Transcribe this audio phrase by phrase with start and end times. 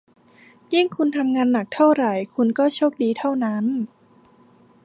[0.73, 3.65] ยิ่งคุณทำงานหนักเท่าไหร่ คุณก็โชคดีเท่านั้น